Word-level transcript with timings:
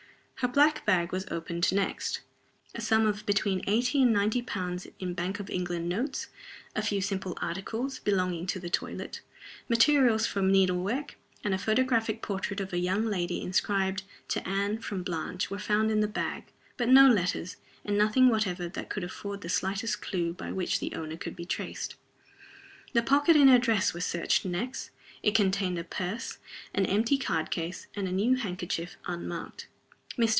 Her 0.41 0.47
black 0.47 0.83
bag 0.87 1.11
was 1.11 1.27
opened 1.29 1.71
next. 1.71 2.21
A 2.73 2.81
sum 2.81 3.05
of 3.05 3.27
between 3.27 3.61
eighty 3.67 4.01
and 4.01 4.11
ninety 4.11 4.41
pounds 4.41 4.87
in 4.97 5.13
Bank 5.13 5.39
of 5.39 5.51
England 5.51 5.87
notes; 5.87 6.29
a 6.75 6.81
few 6.81 6.99
simple 6.99 7.37
articles 7.39 7.99
belonging 7.99 8.47
to 8.47 8.59
the 8.59 8.67
toilet; 8.67 9.21
materials 9.69 10.25
for 10.25 10.41
needle 10.41 10.83
work; 10.83 11.15
and 11.43 11.53
a 11.53 11.59
photographic 11.59 12.23
portrait 12.23 12.59
of 12.59 12.73
a 12.73 12.79
young 12.79 13.05
lady, 13.05 13.39
inscribed, 13.39 14.01
"To 14.29 14.47
Anne, 14.49 14.79
from 14.79 15.03
Blanche," 15.03 15.51
were 15.51 15.59
found 15.59 15.91
in 15.91 15.99
the 15.99 16.07
bag 16.07 16.45
but 16.75 16.89
no 16.89 17.07
letters, 17.07 17.57
and 17.85 17.95
nothing 17.95 18.27
whatever 18.29 18.67
that 18.67 18.89
could 18.89 19.03
afford 19.03 19.41
the 19.41 19.47
slightest 19.49 20.01
clew 20.01 20.33
by 20.33 20.51
which 20.51 20.79
the 20.79 20.95
owner 20.95 21.17
could 21.17 21.35
be 21.35 21.45
traced. 21.45 21.93
The 22.93 23.03
pocket 23.03 23.35
in 23.35 23.47
her 23.47 23.59
dress 23.59 23.93
was 23.93 24.05
searched 24.07 24.43
next. 24.43 24.89
It 25.21 25.35
contained 25.35 25.77
a 25.77 25.83
purse, 25.83 26.39
an 26.73 26.87
empty 26.87 27.19
card 27.19 27.51
case, 27.51 27.85
and 27.95 28.07
a 28.07 28.11
new 28.11 28.35
handkerchief 28.37 28.97
unmarked. 29.05 29.67
Mr. 29.67 29.69